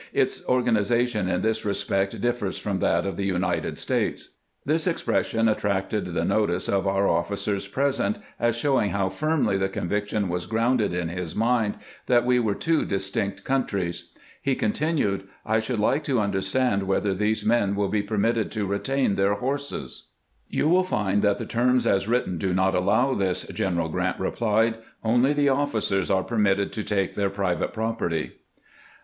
[0.13, 4.29] Its organization in this respect differs from that of the United States."
[4.65, 9.83] This expression attracted the notice of our officers present, as showing how firmly the con
[9.87, 11.75] gkant's consideeation foe confedeeate peivates 479 viction was grounded in his mind
[12.07, 14.09] that we were two distinct countries.
[14.41, 18.79] He continued: "I should like to understand whether these men will be permitted to re
[18.79, 20.05] tain their horses.""
[20.49, 24.79] You will find that the terms as written do not allow this," General Grant replied;"
[25.03, 28.31] only the officers are per mitted to take their private property."